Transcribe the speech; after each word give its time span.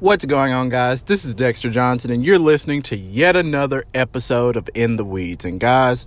What's 0.00 0.24
going 0.24 0.54
on, 0.54 0.70
guys? 0.70 1.02
This 1.02 1.26
is 1.26 1.34
Dexter 1.34 1.68
Johnson, 1.68 2.10
and 2.10 2.24
you're 2.24 2.38
listening 2.38 2.80
to 2.84 2.96
yet 2.96 3.36
another 3.36 3.84
episode 3.92 4.56
of 4.56 4.66
In 4.72 4.96
the 4.96 5.04
Weeds. 5.04 5.44
And, 5.44 5.60
guys, 5.60 6.06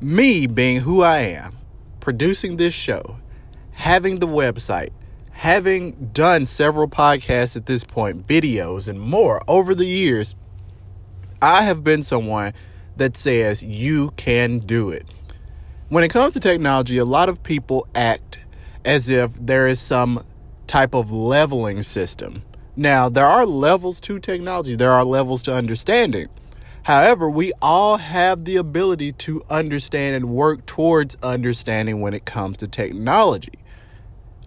me 0.00 0.46
being 0.46 0.80
who 0.80 1.02
I 1.02 1.18
am, 1.18 1.58
producing 2.00 2.56
this 2.56 2.72
show, 2.72 3.18
having 3.72 4.20
the 4.20 4.26
website, 4.26 4.92
having 5.30 6.08
done 6.14 6.46
several 6.46 6.88
podcasts 6.88 7.54
at 7.54 7.66
this 7.66 7.84
point, 7.84 8.26
videos, 8.26 8.88
and 8.88 8.98
more 8.98 9.42
over 9.46 9.74
the 9.74 9.84
years, 9.84 10.34
I 11.42 11.64
have 11.64 11.84
been 11.84 12.02
someone 12.02 12.54
that 12.96 13.14
says 13.14 13.62
you 13.62 14.12
can 14.12 14.60
do 14.60 14.88
it. 14.88 15.04
When 15.90 16.02
it 16.02 16.08
comes 16.08 16.32
to 16.32 16.40
technology, 16.40 16.96
a 16.96 17.04
lot 17.04 17.28
of 17.28 17.42
people 17.42 17.86
act 17.94 18.38
as 18.86 19.10
if 19.10 19.34
there 19.34 19.66
is 19.66 19.78
some 19.78 20.24
type 20.68 20.94
of 20.94 21.10
leveling 21.10 21.82
system. 21.82 22.42
Now, 22.76 23.08
there 23.08 23.26
are 23.26 23.44
levels 23.44 24.00
to 24.02 24.20
technology, 24.20 24.76
there 24.76 24.92
are 24.92 25.04
levels 25.04 25.42
to 25.44 25.54
understanding. 25.54 26.28
However, 26.84 27.28
we 27.28 27.52
all 27.60 27.96
have 27.96 28.44
the 28.44 28.56
ability 28.56 29.12
to 29.12 29.42
understand 29.50 30.16
and 30.16 30.30
work 30.30 30.64
towards 30.64 31.16
understanding 31.22 32.00
when 32.00 32.14
it 32.14 32.24
comes 32.24 32.56
to 32.58 32.68
technology. 32.68 33.58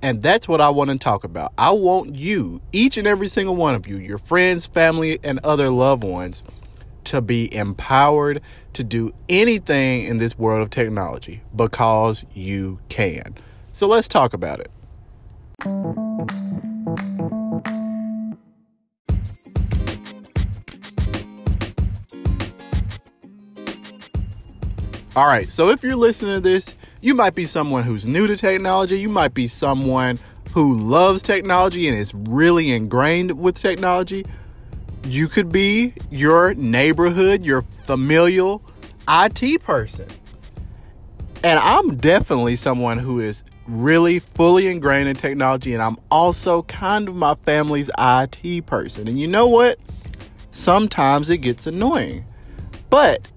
And 0.01 0.23
that's 0.23 0.47
what 0.47 0.61
I 0.61 0.69
want 0.69 0.89
to 0.89 0.97
talk 0.97 1.23
about. 1.23 1.53
I 1.57 1.71
want 1.71 2.15
you, 2.15 2.61
each 2.71 2.97
and 2.97 3.07
every 3.07 3.27
single 3.27 3.55
one 3.55 3.75
of 3.75 3.87
you, 3.87 3.97
your 3.97 4.17
friends, 4.17 4.65
family, 4.65 5.19
and 5.23 5.39
other 5.43 5.69
loved 5.69 6.03
ones, 6.03 6.43
to 7.03 7.21
be 7.21 7.53
empowered 7.53 8.41
to 8.73 8.83
do 8.83 9.13
anything 9.29 10.05
in 10.05 10.17
this 10.17 10.37
world 10.37 10.61
of 10.61 10.69
technology 10.69 11.41
because 11.55 12.25
you 12.33 12.79
can. 12.89 13.35
So 13.73 13.87
let's 13.87 14.07
talk 14.07 14.33
about 14.33 14.59
it. 14.61 14.71
All 25.13 25.27
right, 25.27 25.51
so 25.51 25.67
if 25.67 25.83
you're 25.83 25.97
listening 25.97 26.35
to 26.35 26.39
this, 26.39 26.73
you 27.01 27.13
might 27.13 27.35
be 27.35 27.45
someone 27.45 27.83
who's 27.83 28.07
new 28.07 28.27
to 28.27 28.37
technology. 28.37 28.97
You 28.97 29.09
might 29.09 29.33
be 29.33 29.45
someone 29.45 30.17
who 30.53 30.77
loves 30.77 31.21
technology 31.21 31.89
and 31.89 31.97
is 31.97 32.13
really 32.15 32.71
ingrained 32.71 33.37
with 33.37 33.59
technology. 33.59 34.25
You 35.03 35.27
could 35.27 35.51
be 35.51 35.95
your 36.09 36.53
neighborhood, 36.53 37.43
your 37.43 37.63
familial 37.83 38.63
IT 39.09 39.61
person. 39.63 40.07
And 41.43 41.59
I'm 41.59 41.97
definitely 41.97 42.55
someone 42.55 42.97
who 42.97 43.19
is 43.19 43.43
really 43.67 44.19
fully 44.19 44.67
ingrained 44.67 45.09
in 45.09 45.17
technology, 45.17 45.73
and 45.73 45.83
I'm 45.83 45.97
also 46.09 46.61
kind 46.63 47.09
of 47.09 47.17
my 47.17 47.35
family's 47.35 47.91
IT 47.99 48.65
person. 48.65 49.09
And 49.09 49.19
you 49.19 49.27
know 49.27 49.49
what? 49.49 49.77
Sometimes 50.51 51.29
it 51.29 51.39
gets 51.39 51.67
annoying. 51.67 52.23
But 52.89 53.27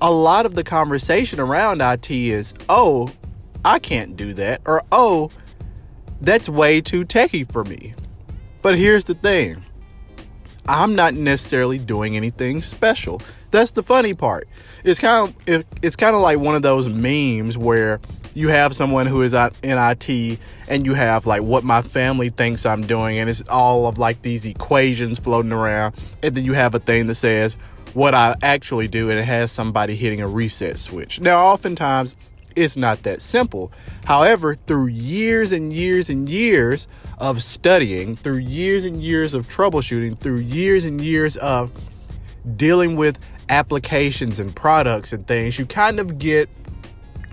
a 0.00 0.10
lot 0.10 0.46
of 0.46 0.54
the 0.54 0.64
conversation 0.64 1.40
around 1.40 1.80
IT 1.80 2.10
is, 2.10 2.54
oh, 2.68 3.10
I 3.64 3.78
can't 3.78 4.16
do 4.16 4.32
that, 4.34 4.60
or 4.64 4.82
oh, 4.92 5.30
that's 6.20 6.48
way 6.48 6.80
too 6.80 7.04
techy 7.04 7.44
for 7.44 7.64
me. 7.64 7.94
But 8.62 8.78
here's 8.78 9.04
the 9.04 9.14
thing 9.14 9.64
I'm 10.68 10.94
not 10.94 11.14
necessarily 11.14 11.78
doing 11.78 12.16
anything 12.16 12.62
special. 12.62 13.22
That's 13.50 13.72
the 13.72 13.82
funny 13.82 14.14
part. 14.14 14.48
It's 14.84 15.00
kind 15.00 15.34
of 15.48 15.64
it's 15.82 15.96
kind 15.96 16.14
of 16.14 16.22
like 16.22 16.38
one 16.38 16.54
of 16.54 16.62
those 16.62 16.88
memes 16.88 17.56
where 17.56 18.00
you 18.34 18.48
have 18.48 18.74
someone 18.74 19.06
who 19.06 19.22
is 19.22 19.32
in 19.32 19.50
IT 19.62 20.38
and 20.68 20.86
you 20.86 20.94
have 20.94 21.26
like 21.26 21.42
what 21.42 21.64
my 21.64 21.82
family 21.82 22.28
thinks 22.28 22.64
I'm 22.64 22.86
doing 22.86 23.18
and 23.18 23.28
it's 23.28 23.46
all 23.48 23.86
of 23.86 23.98
like 23.98 24.22
these 24.22 24.44
equations 24.44 25.18
floating 25.18 25.52
around 25.52 25.94
and 26.22 26.34
then 26.36 26.44
you 26.44 26.52
have 26.52 26.74
a 26.74 26.78
thing 26.78 27.06
that 27.06 27.16
says 27.16 27.56
what 27.94 28.14
I 28.14 28.36
actually 28.42 28.88
do 28.88 29.10
and 29.10 29.18
it 29.18 29.24
has 29.24 29.50
somebody 29.50 29.96
hitting 29.96 30.20
a 30.20 30.28
reset 30.28 30.78
switch. 30.78 31.20
Now 31.20 31.46
oftentimes 31.46 32.16
it's 32.56 32.76
not 32.76 33.02
that 33.04 33.22
simple. 33.22 33.72
However, 34.04 34.56
through 34.66 34.88
years 34.88 35.52
and 35.52 35.72
years 35.72 36.10
and 36.10 36.28
years 36.28 36.88
of 37.18 37.42
studying, 37.42 38.16
through 38.16 38.38
years 38.38 38.84
and 38.84 39.02
years 39.02 39.34
of 39.34 39.48
troubleshooting, 39.48 40.18
through 40.18 40.38
years 40.38 40.84
and 40.84 41.00
years 41.00 41.36
of 41.36 41.70
dealing 42.56 42.96
with 42.96 43.18
applications 43.48 44.40
and 44.40 44.54
products 44.54 45.12
and 45.12 45.26
things, 45.26 45.58
you 45.58 45.66
kind 45.66 46.00
of 46.00 46.18
get 46.18 46.48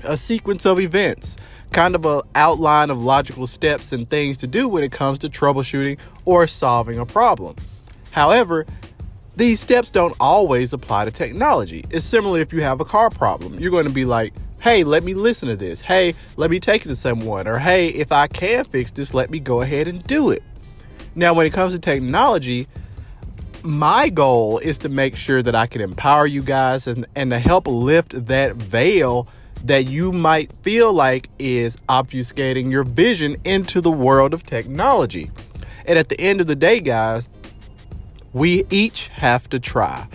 a 0.04 0.16
sequence 0.16 0.66
of 0.66 0.80
events, 0.80 1.38
kind 1.72 1.96
of 1.96 2.06
an 2.06 2.22
outline 2.36 2.90
of 2.90 2.98
logical 3.00 3.48
steps 3.48 3.92
and 3.92 4.10
things 4.10 4.38
to 4.38 4.48
do 4.48 4.68
when 4.68 4.84
it 4.84 4.92
comes 4.92 5.20
to 5.20 5.30
troubleshooting 5.30 5.98
or 6.26 6.46
solving 6.48 7.00
a 7.00 7.06
problem. 7.06 7.56
However, 8.12 8.66
these 9.36 9.60
steps 9.60 9.92
don't 9.92 10.16
always 10.20 10.74
apply 10.74 11.06
to 11.06 11.12
technology. 11.12 11.84
It's 11.90 12.06
similar 12.06 12.40
if 12.40 12.54
you 12.54 12.62
have 12.62 12.80
a 12.80 12.86
car 12.86 13.10
problem. 13.10 13.60
You're 13.60 13.72
going 13.72 13.86
to 13.86 13.94
be 13.94 14.06
like, 14.06 14.34
hey, 14.60 14.84
let 14.84 15.04
me 15.04 15.14
listen 15.14 15.50
to 15.50 15.56
this. 15.56 15.82
Hey, 15.82 16.16
let 16.38 16.50
me 16.50 16.60
take 16.60 16.86
it 16.86 16.90
to 16.90 16.96
someone. 16.96 17.48
Or 17.48 17.60
hey, 17.60 17.90
if 17.90 18.12
I 18.12 18.28
can 18.28 18.64
fix 18.64 18.92
this, 18.92 19.14
let 19.14 19.30
me 19.30 19.40
go 19.40 19.62
ahead 19.62 19.88
and 19.88 20.04
do 20.08 20.32
it. 20.32 20.42
Now, 21.16 21.34
when 21.34 21.46
it 21.46 21.54
comes 21.54 21.74
to 21.74 21.80
technology, 21.80 22.68
my 23.64 24.10
goal 24.10 24.60
is 24.60 24.78
to 24.80 24.90
make 24.90 25.16
sure 25.16 25.42
that 25.42 25.56
I 25.56 25.66
can 25.68 25.82
empower 25.82 26.26
you 26.26 26.42
guys 26.42 26.88
and, 26.88 27.06
and 27.16 27.32
to 27.32 27.40
help 27.40 27.68
lift 27.68 28.28
that 28.28 28.56
veil 28.56 29.28
that 29.64 29.88
you 29.88 30.12
might 30.12 30.52
feel 30.62 30.94
like 30.94 31.30
is 31.40 31.78
obfuscating 31.90 32.70
your 32.70 32.84
vision 32.84 33.36
into 33.44 33.82
the 33.82 33.92
world 33.92 34.34
of 34.34 34.44
technology. 34.44 35.32
And 35.88 35.98
at 35.98 36.10
the 36.10 36.20
end 36.20 36.42
of 36.42 36.48
the 36.48 36.56
day, 36.56 36.80
guys, 36.80 37.30
we 38.36 38.66
each 38.70 39.08
have 39.08 39.50
to 39.50 39.60
try. 39.62 40.06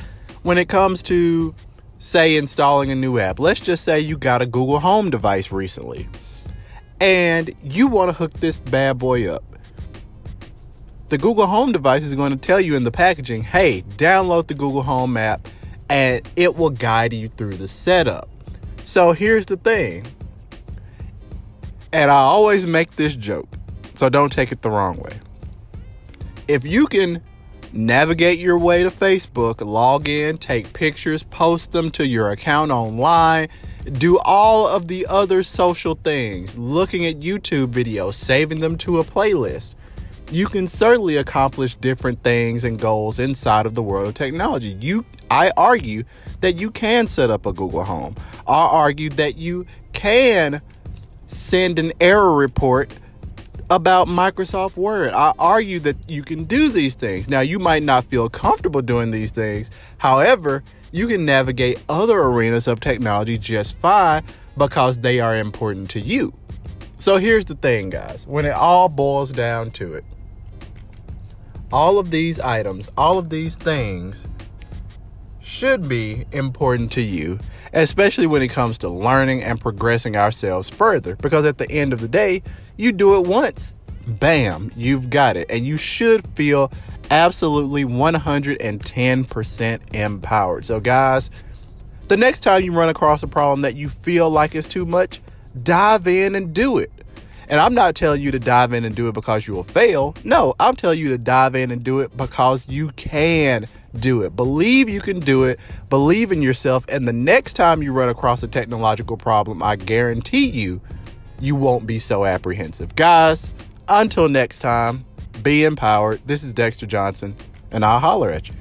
When 0.43 0.59
it 0.59 0.69
comes 0.69 1.03
to, 1.05 1.55
say, 1.99 2.37
installing 2.37 2.91
a 2.91 2.95
new 2.95 3.19
app, 3.19 3.41
let's 3.41 3.61
just 3.61 3.83
say 3.83 3.99
you 3.99 4.19
got 4.19 4.43
a 4.43 4.47
Google 4.47 4.79
Home 4.79 5.09
device 5.09 5.51
recently 5.51 6.07
and 7.01 7.51
you 7.63 7.87
want 7.87 8.11
to 8.11 8.13
hook 8.13 8.35
this 8.35 8.61
bad 8.61 8.99
boy 8.99 9.27
up. 9.27 9.43
The 11.09 11.17
Google 11.17 11.47
Home 11.47 11.73
device 11.73 12.05
is 12.05 12.15
going 12.15 12.31
to 12.31 12.37
tell 12.37 12.61
you 12.61 12.77
in 12.77 12.85
the 12.85 12.91
packaging 12.91 13.43
hey, 13.43 13.85
download 13.97 14.49
the 14.49 14.55
Google 14.55 14.83
Home 14.83 15.17
app 15.17 15.49
and 15.89 16.21
it 16.37 16.57
will 16.57 16.71
guide 16.71 17.15
you 17.15 17.29
through 17.29 17.55
the 17.55 17.69
setup. 17.69 18.29
So 18.85 19.13
here's 19.13 19.47
the 19.47 19.57
thing, 19.57 20.05
and 21.93 22.11
I 22.11 22.17
always 22.17 22.67
make 22.67 22.97
this 22.97 23.17
joke, 23.17 23.49
so 23.95 24.11
don't 24.11 24.31
take 24.31 24.53
it 24.53 24.61
the 24.61 24.71
wrong 24.71 24.99
way. 24.99 25.19
If 26.49 26.67
you 26.67 26.87
can 26.87 27.23
navigate 27.73 28.39
your 28.39 28.59
way 28.59 28.83
to 28.83 28.91
Facebook, 28.91 29.65
log 29.65 30.09
in, 30.09 30.39
take 30.39 30.73
pictures, 30.73 31.23
post 31.23 31.73
them 31.73 31.91
to 31.91 32.07
your 32.07 32.31
account 32.31 32.71
online, 32.71 33.49
do 33.93 34.19
all 34.19 34.67
of 34.67 34.89
the 34.89 35.07
other 35.07 35.43
social 35.43 35.95
things, 35.95 36.57
looking 36.57 37.07
at 37.07 37.21
YouTube 37.21 37.69
videos, 37.69 38.15
saving 38.15 38.61
them 38.61 38.77
to 38.79 38.99
a 38.99 39.05
playlist. 39.05 39.75
You 40.31 40.47
can 40.47 40.69
certainly 40.69 41.17
accomplish 41.17 41.75
different 41.75 42.23
things 42.23 42.63
and 42.63 42.79
goals 42.79 43.19
inside 43.19 43.67
of 43.67 43.75
the 43.75 43.83
world 43.83 44.09
of 44.09 44.15
technology. 44.15 44.77
You 44.81 45.05
I 45.31 45.53
argue 45.57 46.05
that 46.41 46.57
you 46.57 46.71
can 46.71 47.07
set 47.07 47.31
up 47.31 47.47
a 47.47 47.53
Google 47.53 47.85
Home. 47.85 48.17
I 48.47 48.67
argue 48.67 49.11
that 49.11 49.37
you 49.37 49.67
can 49.93 50.61
send 51.27 51.79
an 51.79 51.93
error 52.01 52.37
report 52.37 52.93
about 53.71 54.09
Microsoft 54.09 54.77
Word. 54.77 55.13
I 55.13 55.33
argue 55.39 55.79
that 55.81 56.11
you 56.11 56.23
can 56.23 56.45
do 56.45 56.69
these 56.69 56.97
things. 56.97 57.29
Now, 57.29 57.41
you 57.41 57.61
might 57.61 57.85
not 57.85 58.05
feel 58.05 58.29
comfortable 58.29 58.83
doing 58.83 59.13
these 59.13 59.31
things. 59.31 59.71
However, 59.99 60.65
you 60.91 61.07
can 61.07 61.25
navigate 61.25 61.81
other 61.89 62.19
arenas 62.19 62.67
of 62.67 62.81
technology 62.81 63.39
just 63.39 63.77
fine 63.77 64.25
because 64.59 65.01
they 65.01 65.21
are 65.21 65.37
important 65.37 65.89
to 65.91 66.01
you. 66.01 66.35
So 66.99 67.17
here's 67.17 67.45
the 67.45 67.55
thing, 67.55 67.91
guys. 67.91 68.27
When 68.27 68.45
it 68.45 68.53
all 68.53 68.89
boils 68.89 69.31
down 69.31 69.71
to 69.73 69.95
it, 69.95 70.05
all 71.73 71.99
of 71.99 72.11
these 72.11 72.41
items, 72.41 72.91
all 72.97 73.19
of 73.19 73.31
these 73.31 73.57
things 73.57 74.27
should 75.43 75.89
be 75.89 76.25
important 76.33 76.93
to 76.93 77.03
you, 77.03 77.39
especially 77.73 78.27
when 78.27 78.43
it 78.43 78.49
comes 78.49 78.79
to 78.79 78.89
learning 78.89 79.43
and 79.43 79.61
progressing 79.61 80.17
ourselves 80.17 80.69
further. 80.69 81.17
Because 81.17 81.45
at 81.45 81.59
the 81.59 81.71
end 81.71 81.93
of 81.93 82.01
the 82.01 82.09
day, 82.09 82.43
you 82.77 82.93
do 82.93 83.17
it 83.17 83.27
once, 83.27 83.75
bam, 84.07 84.73
you've 84.77 85.11
got 85.11 85.37
it. 85.37 85.51
And 85.51 85.67
you 85.67 85.77
should 85.77 86.27
feel 86.31 86.73
absolutely 87.11 87.85
110% 87.85 89.95
empowered. 89.95 90.65
So, 90.65 90.81
guys, 90.81 91.31
the 92.09 92.17
next 92.17 92.41
time 92.41 92.63
you 92.63 92.73
run 92.73 92.89
across 92.89 93.23
a 93.23 93.29
problem 93.29 93.63
that 93.63 93.77
you 93.77 93.89
feel 93.89 94.31
like 94.31 94.55
is 94.55 94.67
too 94.67 94.85
much, 94.85 95.21
dive 95.63 96.07
in 96.07 96.35
and 96.35 96.55
do 96.55 96.79
it. 96.79 96.91
And 97.51 97.59
I'm 97.59 97.75
not 97.75 97.97
telling 97.97 98.23
you 98.23 98.31
to 98.31 98.39
dive 98.39 98.73
in 98.73 98.85
and 98.85 98.95
do 98.95 99.09
it 99.09 99.13
because 99.13 99.49
you 99.49 99.55
will 99.55 99.65
fail. 99.65 100.15
No, 100.23 100.55
I'm 100.61 100.77
telling 100.77 101.01
you 101.01 101.09
to 101.09 101.19
dive 101.19 101.57
in 101.57 101.73
and 101.73 101.83
do 101.83 101.99
it 101.99 102.17
because 102.17 102.69
you 102.69 102.91
can 102.91 103.67
do 103.99 104.23
it. 104.23 104.37
Believe 104.37 104.89
you 104.89 105.01
can 105.01 105.19
do 105.19 105.43
it. 105.43 105.59
Believe 105.89 106.31
in 106.31 106.43
yourself. 106.43 106.85
And 106.89 107.09
the 107.09 107.13
next 107.13 107.55
time 107.55 107.83
you 107.83 107.93
run 107.93 108.09
across 108.09 108.45
a 108.45 108.49
technological 108.49 109.17
problem, 109.17 109.65
I 109.65 109.75
guarantee 109.75 110.49
you, 110.49 110.81
you 111.41 111.57
won't 111.57 111.89
be 111.89 111.99
so 111.99 112.25
apprehensive. 112.25 112.95
Guys, 112.95 113.51
until 113.89 114.29
next 114.29 114.61
time, 114.61 115.05
be 115.43 115.65
empowered. 115.65 116.21
This 116.27 116.45
is 116.45 116.53
Dexter 116.53 116.87
Johnson, 116.87 117.35
and 117.73 117.85
I'll 117.85 117.99
holler 117.99 118.31
at 118.31 118.49
you. 118.49 118.55